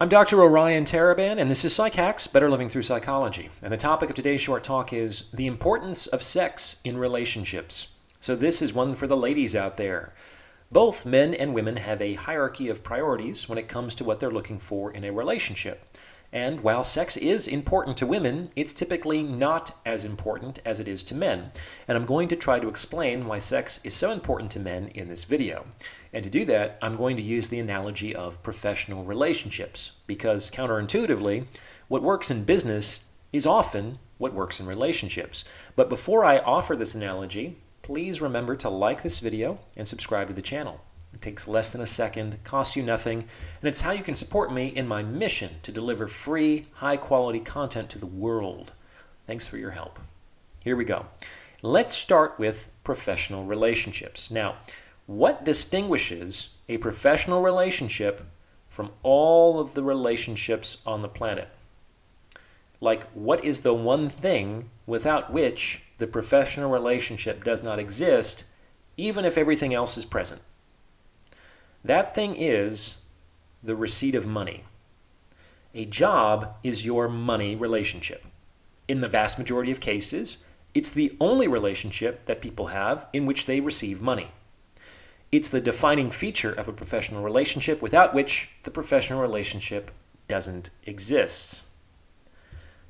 I'm 0.00 0.08
Dr. 0.08 0.40
Orion 0.40 0.84
Taraban, 0.84 1.40
and 1.40 1.50
this 1.50 1.64
is 1.64 1.76
PsycHacks 1.76 2.32
Better 2.32 2.48
Living 2.48 2.68
Through 2.68 2.82
Psychology. 2.82 3.50
And 3.60 3.72
the 3.72 3.76
topic 3.76 4.08
of 4.08 4.14
today's 4.14 4.40
short 4.40 4.62
talk 4.62 4.92
is 4.92 5.28
the 5.32 5.48
importance 5.48 6.06
of 6.06 6.22
sex 6.22 6.80
in 6.84 6.98
relationships. 6.98 7.88
So, 8.20 8.36
this 8.36 8.62
is 8.62 8.72
one 8.72 8.94
for 8.94 9.08
the 9.08 9.16
ladies 9.16 9.56
out 9.56 9.76
there. 9.76 10.12
Both 10.70 11.04
men 11.04 11.34
and 11.34 11.52
women 11.52 11.78
have 11.78 12.00
a 12.00 12.14
hierarchy 12.14 12.68
of 12.68 12.84
priorities 12.84 13.48
when 13.48 13.58
it 13.58 13.66
comes 13.66 13.96
to 13.96 14.04
what 14.04 14.20
they're 14.20 14.30
looking 14.30 14.60
for 14.60 14.92
in 14.92 15.02
a 15.02 15.10
relationship. 15.10 15.84
And 16.32 16.60
while 16.60 16.84
sex 16.84 17.16
is 17.16 17.48
important 17.48 17.96
to 17.96 18.06
women, 18.06 18.50
it's 18.54 18.74
typically 18.74 19.22
not 19.22 19.74
as 19.86 20.04
important 20.04 20.58
as 20.64 20.78
it 20.78 20.86
is 20.86 21.02
to 21.04 21.14
men. 21.14 21.50
And 21.86 21.96
I'm 21.96 22.04
going 22.04 22.28
to 22.28 22.36
try 22.36 22.60
to 22.60 22.68
explain 22.68 23.26
why 23.26 23.38
sex 23.38 23.82
is 23.84 23.94
so 23.94 24.10
important 24.10 24.50
to 24.52 24.60
men 24.60 24.88
in 24.88 25.08
this 25.08 25.24
video. 25.24 25.64
And 26.12 26.22
to 26.24 26.30
do 26.30 26.44
that, 26.44 26.78
I'm 26.82 26.96
going 26.96 27.16
to 27.16 27.22
use 27.22 27.48
the 27.48 27.60
analogy 27.60 28.14
of 28.14 28.42
professional 28.42 29.04
relationships, 29.04 29.92
because 30.06 30.50
counterintuitively, 30.50 31.46
what 31.88 32.02
works 32.02 32.30
in 32.30 32.44
business 32.44 33.04
is 33.32 33.46
often 33.46 33.98
what 34.18 34.34
works 34.34 34.60
in 34.60 34.66
relationships. 34.66 35.44
But 35.76 35.88
before 35.88 36.24
I 36.24 36.38
offer 36.38 36.76
this 36.76 36.94
analogy, 36.94 37.56
please 37.82 38.20
remember 38.20 38.54
to 38.56 38.68
like 38.68 39.02
this 39.02 39.20
video 39.20 39.60
and 39.76 39.88
subscribe 39.88 40.26
to 40.28 40.34
the 40.34 40.42
channel. 40.42 40.82
It 41.12 41.22
takes 41.22 41.48
less 41.48 41.70
than 41.70 41.80
a 41.80 41.86
second, 41.86 42.42
costs 42.44 42.76
you 42.76 42.82
nothing, 42.82 43.24
and 43.60 43.68
it's 43.68 43.80
how 43.80 43.92
you 43.92 44.02
can 44.02 44.14
support 44.14 44.52
me 44.52 44.68
in 44.68 44.86
my 44.86 45.02
mission 45.02 45.56
to 45.62 45.72
deliver 45.72 46.06
free, 46.06 46.66
high 46.74 46.96
quality 46.96 47.40
content 47.40 47.88
to 47.90 47.98
the 47.98 48.06
world. 48.06 48.72
Thanks 49.26 49.46
for 49.46 49.56
your 49.58 49.72
help. 49.72 49.98
Here 50.62 50.76
we 50.76 50.84
go. 50.84 51.06
Let's 51.62 51.94
start 51.94 52.38
with 52.38 52.70
professional 52.84 53.44
relationships. 53.44 54.30
Now, 54.30 54.56
what 55.06 55.44
distinguishes 55.44 56.50
a 56.68 56.78
professional 56.78 57.42
relationship 57.42 58.22
from 58.68 58.90
all 59.02 59.58
of 59.58 59.74
the 59.74 59.82
relationships 59.82 60.76
on 60.86 61.02
the 61.02 61.08
planet? 61.08 61.48
Like, 62.80 63.08
what 63.12 63.44
is 63.44 63.62
the 63.62 63.74
one 63.74 64.08
thing 64.08 64.70
without 64.86 65.32
which 65.32 65.82
the 65.98 66.06
professional 66.06 66.70
relationship 66.70 67.42
does 67.42 67.62
not 67.62 67.78
exist, 67.78 68.44
even 68.96 69.24
if 69.24 69.36
everything 69.36 69.74
else 69.74 69.96
is 69.96 70.04
present? 70.04 70.42
That 71.84 72.14
thing 72.14 72.34
is 72.36 73.02
the 73.62 73.76
receipt 73.76 74.14
of 74.14 74.26
money. 74.26 74.64
A 75.74 75.84
job 75.84 76.56
is 76.62 76.84
your 76.84 77.08
money 77.08 77.54
relationship. 77.54 78.24
In 78.88 79.00
the 79.00 79.08
vast 79.08 79.38
majority 79.38 79.70
of 79.70 79.80
cases, 79.80 80.38
it's 80.74 80.90
the 80.90 81.16
only 81.20 81.46
relationship 81.46 82.24
that 82.26 82.40
people 82.40 82.68
have 82.68 83.06
in 83.12 83.26
which 83.26 83.46
they 83.46 83.60
receive 83.60 84.00
money. 84.00 84.28
It's 85.30 85.48
the 85.48 85.60
defining 85.60 86.10
feature 86.10 86.52
of 86.52 86.68
a 86.68 86.72
professional 86.72 87.22
relationship 87.22 87.82
without 87.82 88.14
which 88.14 88.50
the 88.62 88.70
professional 88.70 89.20
relationship 89.20 89.90
doesn't 90.26 90.70
exist. 90.86 91.62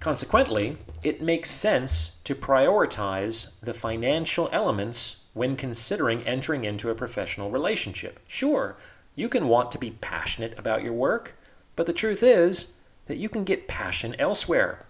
Consequently, 0.00 0.78
it 1.04 1.22
makes 1.22 1.50
sense 1.50 2.16
to 2.24 2.34
prioritize 2.34 3.52
the 3.60 3.74
financial 3.74 4.48
elements 4.50 5.16
when 5.34 5.56
considering 5.56 6.22
entering 6.22 6.64
into 6.64 6.90
a 6.90 6.94
professional 6.94 7.50
relationship. 7.50 8.20
Sure, 8.26 8.76
you 9.14 9.28
can 9.28 9.48
want 9.48 9.70
to 9.70 9.78
be 9.78 9.92
passionate 10.00 10.58
about 10.58 10.82
your 10.82 10.92
work, 10.92 11.36
but 11.76 11.86
the 11.86 11.92
truth 11.92 12.22
is 12.22 12.72
that 13.06 13.18
you 13.18 13.28
can 13.28 13.44
get 13.44 13.68
passion 13.68 14.14
elsewhere. 14.18 14.86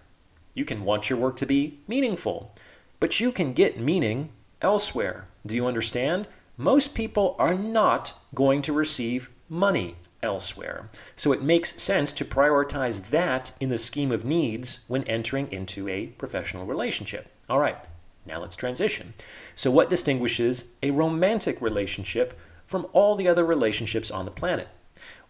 You 0.53 0.65
can 0.65 0.85
want 0.85 1.09
your 1.09 1.19
work 1.19 1.35
to 1.37 1.45
be 1.45 1.79
meaningful, 1.87 2.53
but 2.99 3.19
you 3.19 3.31
can 3.31 3.53
get 3.53 3.79
meaning 3.79 4.29
elsewhere. 4.61 5.27
Do 5.45 5.55
you 5.55 5.65
understand? 5.65 6.27
Most 6.57 6.93
people 6.93 7.35
are 7.39 7.55
not 7.55 8.13
going 8.33 8.61
to 8.63 8.73
receive 8.73 9.29
money 9.49 9.95
elsewhere. 10.21 10.89
So 11.15 11.31
it 11.33 11.41
makes 11.41 11.81
sense 11.81 12.11
to 12.13 12.25
prioritize 12.25 13.09
that 13.09 13.51
in 13.59 13.69
the 13.69 13.77
scheme 13.77 14.11
of 14.11 14.23
needs 14.23 14.85
when 14.87 15.03
entering 15.03 15.51
into 15.51 15.89
a 15.89 16.07
professional 16.07 16.65
relationship. 16.65 17.31
All 17.49 17.59
right, 17.59 17.77
now 18.25 18.39
let's 18.39 18.55
transition. 18.55 19.13
So, 19.55 19.71
what 19.71 19.89
distinguishes 19.89 20.73
a 20.81 20.91
romantic 20.91 21.61
relationship 21.61 22.39
from 22.65 22.87
all 22.93 23.15
the 23.15 23.27
other 23.27 23.45
relationships 23.45 24.09
on 24.09 24.25
the 24.25 24.31
planet? 24.31 24.67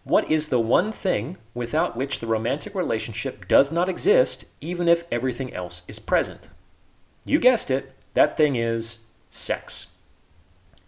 What 0.04 0.30
is 0.30 0.48
the 0.48 0.60
one 0.60 0.92
thing 0.92 1.38
without 1.54 1.96
which 1.96 2.20
the 2.20 2.26
romantic 2.26 2.74
relationship 2.74 3.48
does 3.48 3.72
not 3.72 3.88
exist, 3.88 4.44
even 4.60 4.86
if 4.86 5.04
everything 5.10 5.52
else 5.54 5.82
is 5.88 5.98
present? 5.98 6.50
You 7.24 7.38
guessed 7.38 7.70
it, 7.70 7.94
that 8.12 8.36
thing 8.36 8.54
is 8.54 9.06
sex. 9.30 9.88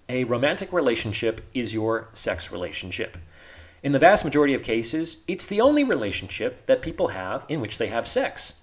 A 0.09 0.25
romantic 0.25 0.73
relationship 0.73 1.41
is 1.55 1.75
your 1.75 2.11
sex 2.13 2.53
relationship. 2.53 3.17
In 3.83 3.93
the 3.93 3.99
vast 3.99 4.25
majority 4.25 4.55
of 4.55 4.63
cases, 4.63 5.19
it's 5.27 5.47
the 5.47 5.61
only 5.61 5.83
relationship 5.83 6.67
that 6.67 6.83
people 6.83 7.09
have 7.09 7.47
in 7.49 7.61
which 7.61 7.79
they 7.79 7.89
have 7.89 8.07
sex. 8.07 8.55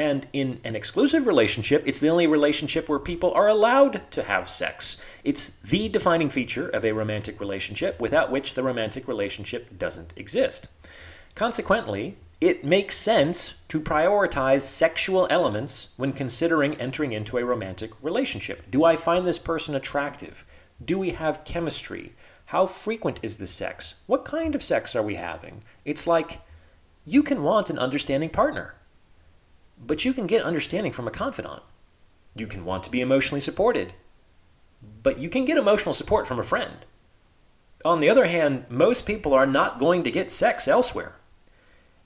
And 0.00 0.26
in 0.32 0.62
an 0.64 0.74
exclusive 0.74 1.26
relationship, 1.26 1.82
it's 1.84 2.00
the 2.00 2.08
only 2.08 2.26
relationship 2.26 2.88
where 2.88 2.98
people 2.98 3.34
are 3.34 3.48
allowed 3.48 4.10
to 4.12 4.22
have 4.22 4.48
sex. 4.48 4.96
It's 5.24 5.50
the 5.62 5.90
defining 5.90 6.30
feature 6.30 6.70
of 6.70 6.86
a 6.86 6.92
romantic 6.92 7.38
relationship, 7.38 8.00
without 8.00 8.30
which 8.30 8.54
the 8.54 8.62
romantic 8.62 9.06
relationship 9.06 9.78
doesn't 9.78 10.14
exist. 10.16 10.68
Consequently, 11.34 12.16
it 12.40 12.64
makes 12.64 12.96
sense 12.96 13.56
to 13.68 13.78
prioritize 13.78 14.62
sexual 14.62 15.26
elements 15.28 15.90
when 15.98 16.14
considering 16.14 16.76
entering 16.76 17.12
into 17.12 17.36
a 17.36 17.44
romantic 17.44 17.90
relationship. 18.00 18.70
Do 18.70 18.84
I 18.84 18.96
find 18.96 19.26
this 19.26 19.38
person 19.38 19.74
attractive? 19.74 20.46
Do 20.82 20.98
we 20.98 21.10
have 21.10 21.44
chemistry? 21.44 22.14
How 22.46 22.64
frequent 22.64 23.20
is 23.22 23.36
the 23.36 23.46
sex? 23.46 23.96
What 24.06 24.24
kind 24.24 24.54
of 24.54 24.62
sex 24.62 24.96
are 24.96 25.02
we 25.02 25.16
having? 25.16 25.62
It's 25.84 26.06
like 26.06 26.40
you 27.04 27.22
can 27.22 27.42
want 27.42 27.68
an 27.68 27.78
understanding 27.78 28.30
partner, 28.30 28.76
but 29.90 30.04
you 30.04 30.12
can 30.12 30.28
get 30.28 30.44
understanding 30.44 30.92
from 30.92 31.08
a 31.08 31.10
confidant. 31.10 31.64
You 32.36 32.46
can 32.46 32.64
want 32.64 32.84
to 32.84 32.92
be 32.92 33.00
emotionally 33.00 33.40
supported, 33.40 33.92
but 35.02 35.18
you 35.18 35.28
can 35.28 35.44
get 35.44 35.58
emotional 35.58 35.94
support 35.94 36.28
from 36.28 36.38
a 36.38 36.44
friend. 36.44 36.86
On 37.84 37.98
the 37.98 38.08
other 38.08 38.26
hand, 38.26 38.66
most 38.68 39.04
people 39.04 39.34
are 39.34 39.48
not 39.48 39.80
going 39.80 40.04
to 40.04 40.10
get 40.12 40.30
sex 40.30 40.68
elsewhere. 40.68 41.16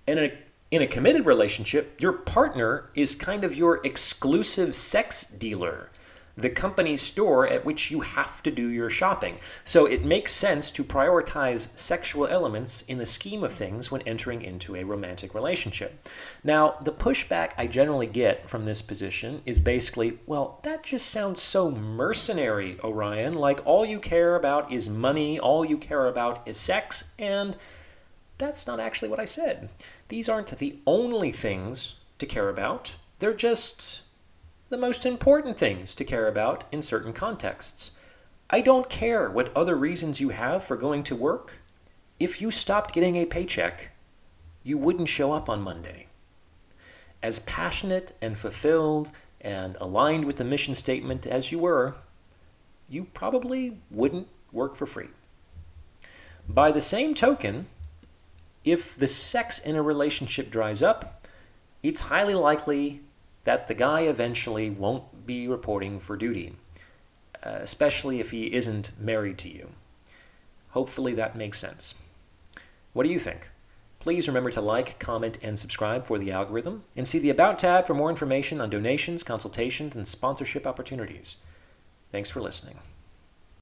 In 0.06 0.18
a, 0.18 0.32
in 0.70 0.80
a 0.80 0.86
committed 0.86 1.26
relationship, 1.26 2.00
your 2.00 2.14
partner 2.14 2.88
is 2.94 3.14
kind 3.14 3.44
of 3.44 3.54
your 3.54 3.84
exclusive 3.84 4.74
sex 4.74 5.22
dealer 5.22 5.90
the 6.36 6.50
company 6.50 6.96
store 6.96 7.46
at 7.46 7.64
which 7.64 7.90
you 7.90 8.00
have 8.00 8.42
to 8.42 8.50
do 8.50 8.68
your 8.68 8.90
shopping. 8.90 9.38
So 9.62 9.86
it 9.86 10.04
makes 10.04 10.32
sense 10.32 10.70
to 10.72 10.84
prioritize 10.84 11.76
sexual 11.78 12.26
elements 12.26 12.82
in 12.82 12.98
the 12.98 13.06
scheme 13.06 13.44
of 13.44 13.52
things 13.52 13.90
when 13.90 14.02
entering 14.02 14.42
into 14.42 14.74
a 14.74 14.84
romantic 14.84 15.34
relationship. 15.34 16.08
Now, 16.42 16.76
the 16.82 16.92
pushback 16.92 17.52
I 17.56 17.66
generally 17.66 18.06
get 18.06 18.48
from 18.48 18.64
this 18.64 18.82
position 18.82 19.42
is 19.46 19.60
basically, 19.60 20.18
well, 20.26 20.60
that 20.64 20.82
just 20.82 21.06
sounds 21.06 21.40
so 21.40 21.70
mercenary, 21.70 22.78
Orion. 22.82 23.34
Like 23.34 23.60
all 23.64 23.84
you 23.84 24.00
care 24.00 24.34
about 24.34 24.72
is 24.72 24.88
money, 24.88 25.38
all 25.38 25.64
you 25.64 25.76
care 25.76 26.06
about 26.06 26.46
is 26.46 26.56
sex, 26.56 27.12
and 27.18 27.56
that's 28.38 28.66
not 28.66 28.80
actually 28.80 29.08
what 29.08 29.20
I 29.20 29.24
said. 29.24 29.68
These 30.08 30.28
aren't 30.28 30.58
the 30.58 30.78
only 30.86 31.30
things 31.30 31.94
to 32.18 32.26
care 32.26 32.48
about. 32.48 32.96
They're 33.20 33.34
just 33.34 34.02
the 34.74 34.80
most 34.80 35.06
important 35.06 35.56
things 35.56 35.94
to 35.94 36.04
care 36.04 36.26
about 36.26 36.64
in 36.72 36.82
certain 36.82 37.12
contexts. 37.12 37.92
I 38.50 38.60
don't 38.60 38.90
care 38.90 39.30
what 39.30 39.56
other 39.56 39.76
reasons 39.76 40.20
you 40.20 40.30
have 40.30 40.64
for 40.64 40.76
going 40.76 41.04
to 41.04 41.14
work. 41.14 41.58
If 42.18 42.42
you 42.42 42.50
stopped 42.50 42.92
getting 42.92 43.14
a 43.14 43.24
paycheck, 43.24 43.92
you 44.64 44.76
wouldn't 44.76 45.08
show 45.08 45.32
up 45.32 45.48
on 45.48 45.62
Monday. 45.62 46.08
As 47.22 47.38
passionate 47.38 48.16
and 48.20 48.36
fulfilled 48.36 49.12
and 49.40 49.76
aligned 49.78 50.24
with 50.24 50.38
the 50.38 50.44
mission 50.44 50.74
statement 50.74 51.24
as 51.24 51.52
you 51.52 51.60
were, 51.60 51.94
you 52.88 53.04
probably 53.14 53.78
wouldn't 53.92 54.26
work 54.50 54.74
for 54.74 54.86
free. 54.86 55.10
By 56.48 56.72
the 56.72 56.80
same 56.80 57.14
token, 57.14 57.68
if 58.64 58.96
the 58.96 59.06
sex 59.06 59.60
in 59.60 59.76
a 59.76 59.82
relationship 59.82 60.50
dries 60.50 60.82
up, 60.82 61.22
it's 61.84 62.00
highly 62.00 62.34
likely 62.34 63.03
that 63.44 63.68
the 63.68 63.74
guy 63.74 64.02
eventually 64.02 64.70
won't 64.70 65.26
be 65.26 65.46
reporting 65.46 65.98
for 65.98 66.16
duty, 66.16 66.54
uh, 67.42 67.58
especially 67.60 68.20
if 68.20 68.30
he 68.30 68.52
isn't 68.52 68.92
married 68.98 69.38
to 69.38 69.48
you. 69.48 69.70
Hopefully 70.70 71.14
that 71.14 71.36
makes 71.36 71.58
sense. 71.58 71.94
What 72.92 73.04
do 73.04 73.12
you 73.12 73.18
think? 73.18 73.50
Please 74.00 74.28
remember 74.28 74.50
to 74.50 74.60
like, 74.60 74.98
comment, 74.98 75.38
and 75.42 75.58
subscribe 75.58 76.04
for 76.04 76.18
the 76.18 76.30
algorithm, 76.30 76.84
and 76.94 77.08
see 77.08 77.18
the 77.18 77.30
About 77.30 77.58
tab 77.58 77.86
for 77.86 77.94
more 77.94 78.10
information 78.10 78.60
on 78.60 78.68
donations, 78.68 79.22
consultations, 79.22 79.94
and 79.96 80.06
sponsorship 80.06 80.66
opportunities. 80.66 81.36
Thanks 82.12 82.30
for 82.30 82.40
listening. 82.40 82.80